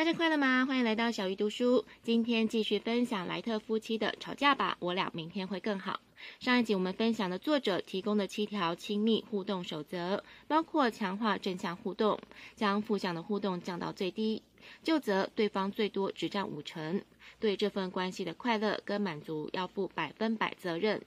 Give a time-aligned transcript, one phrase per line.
[0.00, 0.64] 大家快乐吗？
[0.64, 1.84] 欢迎来到小鱼读书。
[2.02, 6.00] 今天继续分享莱特夫妻的吵架吧，我俩明天会更好。
[6.38, 12.18] 上一集我们分享了作者提供的七条亲密互动守则，包括强化正向互动，
[12.56, 14.42] 将负向的互动降到最低，
[14.82, 17.04] 就责对方最多只占五成，
[17.38, 21.02] 对这份关系的快乐跟满足要负百分百责任，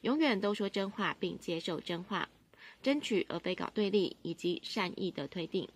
[0.00, 2.26] 永远都说真话并接受真话，
[2.82, 5.68] 争取而非搞对立，以及善意的推定。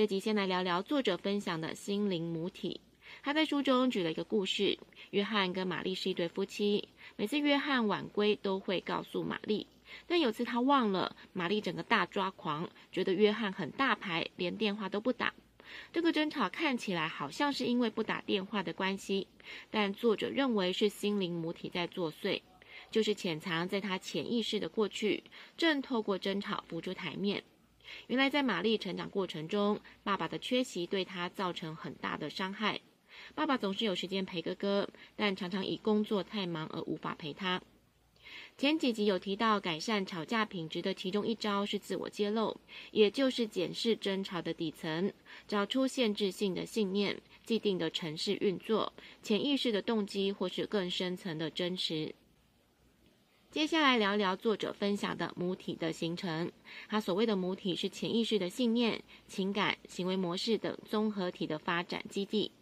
[0.00, 2.80] 这集先来聊聊作者分享的心灵母体。
[3.22, 4.78] 他在书中举了一个故事：
[5.10, 9.66] 约翰跟玛丽是一对夫妻，每次约翰晚归都会告诉玛丽，
[10.06, 15.34] 但有次他忘了，玛丽整个大抓狂，觉得约翰很大牌，连电话都不打。
[15.92, 19.26] 这个争吵看起来好像是因为不打电话的关系，
[19.70, 22.40] 但作者认为是心灵母体在作祟，
[22.90, 25.22] 就是潜藏在他潜意识的过去，
[25.58, 27.44] 正透过争吵浮出台面。
[28.08, 32.80] 原来，在玛丽成长过程中，爸爸的缺席对她造成很大的伤害。
[33.34, 37.60] 爸爸总是有时间陪哥哥，但常常以工作太忙而无法陪她。
[38.56, 42.56] 前几集有提到，改善吵架品质的其中一招是自我揭露，
[42.92, 45.12] 也就是检视争吵的底层，
[45.48, 52.14] 找出限制性的信念、既定的程式运作、潜意识的动机，或是更深层的真实。
[53.50, 56.52] 接下来聊聊作者分享的母体的形成。
[56.88, 62.52] 他所谓的母体是潜意识的信念、情感、行为模式等综合体的发展基地。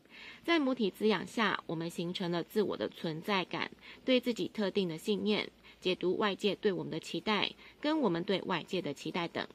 [0.42, 3.70] 在母体滋养下，我们形成了自我的存在感、
[4.03, 9.47] 对自己特定的信念、解读外界对我们的期待、跟我们对外界的期待等。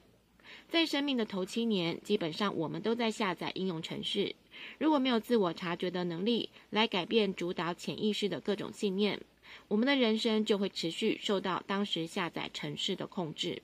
[0.69, 4.35] 在生命的头七年，基本上我们都在下载应用程式。
[4.77, 9.19] 如果没有自我察觉的能力，来改变主导潜意识的各种信念。
[9.67, 13.61] 我们的人生就会持续受到当时下载城市的控制。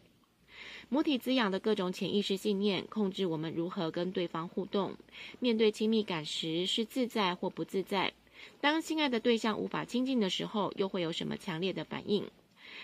[0.89, 4.95] 母体滋养的各种潜意识信念，控制我们如何跟对方互动。
[5.39, 8.13] 面对亲密感时是自在或不自在。
[8.59, 12.27] 当心爱的对象无法亲近的时候，又会有什么强烈的反应？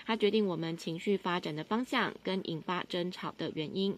[0.05, 3.97] 它决定我们情绪发展的方向跟引发争吵的原因。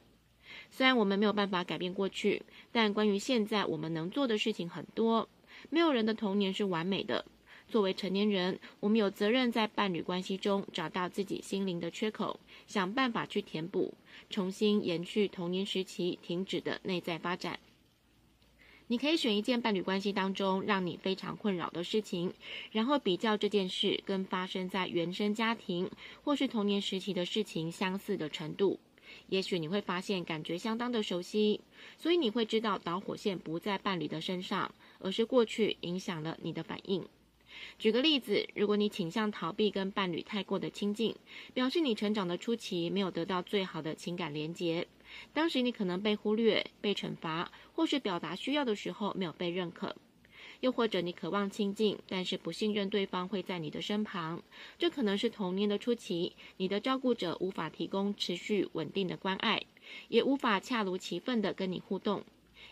[0.72, 5.28] 虽然我们没有办法改变过去，但关于现在我们能做的事情很多。
[5.69, 7.25] 没有人的童年是完美的。
[7.67, 13.94] 作为成年人，我们有责任在伴侣关系中找到自己心灵的缺口，想办法去填补，
[14.29, 17.59] 重新延续童年时期停止的内在发展。
[18.89, 22.33] 你可以选一件伴侣关系当中让你非常困扰的事情，
[22.72, 25.91] 然后比较这件事跟发生在原生家庭
[26.23, 28.79] 或是童年时期的事情相似的程度。
[29.28, 31.59] 也许你会发现感觉相当的熟悉，
[31.97, 37.05] 所以你会知道导火线不在伴侣的身上，而是过去影响了你的反应。
[37.79, 41.16] 举个例子，如果你倾向逃避跟伴侣太过的亲近，
[41.53, 44.88] 表示你成长的初期没有得到最好的情感连结，
[45.34, 49.96] 当时你可能被忽略、被惩罚，或是表达需要的时候没有被认可。
[50.62, 54.41] 又或者你渴望亲近，但是不信任对方会在你的身旁，
[54.79, 59.62] 这可能是童年的初期，你的照顾者无法提供持续稳定的关爱，
[60.07, 62.23] 也无法恰如其分地跟你互动，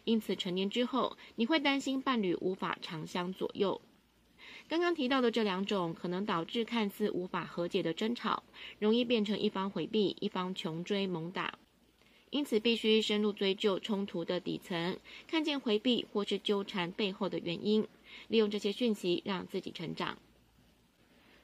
[0.04, 3.80] 因此成年之后，你会担心伴侣无法长相左右。
[4.68, 8.44] 刚刚提到的这两种，可能导致看似无法和解的争吵，
[8.80, 11.60] 容易变成一方回避，一方穷追猛打。
[12.32, 17.88] 因此，必须深入追究冲突的底层，看见回避或是纠缠背后的原因，
[18.28, 20.18] 利用这些讯息让自己成长。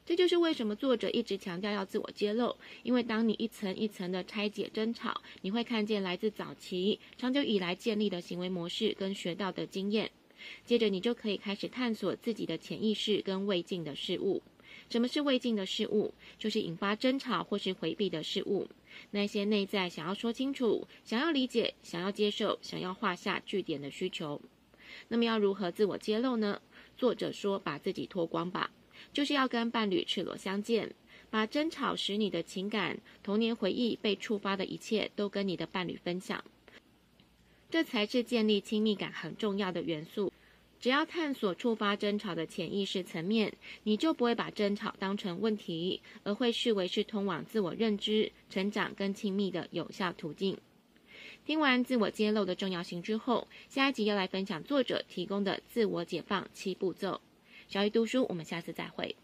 [0.04, 10.10] 这就是为什么作者一直强调要自我揭露，因为当你一层一层的拆解争吵，你会看见来自早期、长久以来建立的行为模式跟学到的经验。
[10.66, 14.42] 接着，你就可以开始探索自己的潜意识跟未尽的事物。
[14.90, 16.14] 什么是未尽的事物？
[16.38, 18.68] 就是引发争吵或是回避的事物。
[19.12, 24.42] 那些内在想要说清楚、想要理解、想要接受、想要画下句点的需求。
[25.08, 26.62] 那么要如何自我揭露呢？
[26.98, 28.70] 作者说：把自己脱光吧，
[29.14, 30.94] 就是要跟伴侣赤裸相见，
[31.30, 36.44] 把争吵使你的情感、童年回忆被触发的一切都跟你的伴侣分享。
[37.72, 40.32] 这才是建立亲密感很重要的元素。
[40.80, 43.54] 只要探索触发争吵的潜意识层面，
[43.84, 50.58] 你就不会把争吵当成问题，而会视为是通往自我认知、成长跟亲密的有效途径。
[51.46, 57.22] 听完自我揭露的重要性之后，下一集要来分享作者提供的自我解放七步骤。
[57.68, 59.16] 小鱼读书，我们下次再会。